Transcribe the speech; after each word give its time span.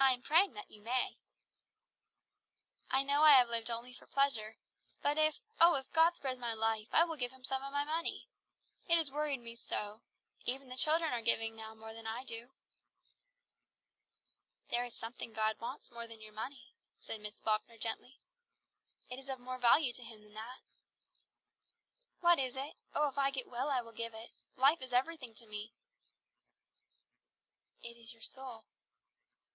"I 0.00 0.14
am 0.14 0.22
praying 0.22 0.54
that 0.54 0.70
you 0.70 0.80
may." 0.80 1.18
"I 2.90 3.02
know 3.02 3.24
I 3.24 3.32
have 3.34 3.50
lived 3.50 3.70
only 3.70 3.92
for 3.92 4.06
pleasure, 4.06 4.56
but 5.02 5.18
if, 5.18 5.34
oh, 5.60 5.74
if 5.74 5.92
God 5.92 6.16
spares 6.16 6.38
my 6.38 6.54
life, 6.54 6.88
I 6.94 7.04
will 7.04 7.16
give 7.18 7.30
Him 7.30 7.44
some 7.44 7.62
of 7.62 7.74
my 7.74 7.84
money. 7.84 8.24
It 8.88 8.96
has 8.96 9.10
worried 9.10 9.40
me 9.40 9.54
so. 9.54 10.00
Even 10.46 10.70
the 10.70 10.78
children 10.78 11.12
are 11.12 11.20
giving 11.20 11.54
now 11.56 11.74
more 11.74 11.92
than 11.92 12.06
I 12.06 12.24
do." 12.24 12.52
"There 14.70 14.82
is 14.86 14.94
something 14.94 15.34
God 15.34 15.60
wants 15.60 15.92
more 15.92 16.06
than 16.06 16.22
your 16.22 16.32
money," 16.32 16.72
said 16.96 17.20
Miss 17.20 17.38
Falkner 17.38 17.76
gently. 17.76 18.16
"It 19.10 19.18
is 19.18 19.28
of 19.28 19.40
more 19.40 19.58
value 19.58 19.92
to 19.92 20.02
Him 20.02 20.22
than 20.22 20.32
that." 20.32 20.60
"What 22.20 22.38
is 22.38 22.56
it? 22.56 22.76
Oh, 22.94 23.08
if 23.08 23.18
I 23.18 23.30
get 23.30 23.46
well 23.46 23.68
I 23.68 23.82
will 23.82 23.92
give 23.92 24.14
it. 24.14 24.30
Life 24.56 24.80
is 24.80 24.94
everything 24.94 25.34
to 25.34 25.46
me." 25.46 25.74
"It 27.82 27.98
is 27.98 28.14
your 28.14 28.22
soul." 28.22 28.64